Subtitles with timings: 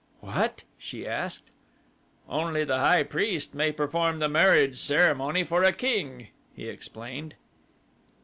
[0.19, 1.51] "What?" she asked.
[2.27, 7.35] "Only the high priest may perform the marriage ceremony for a king," he explained.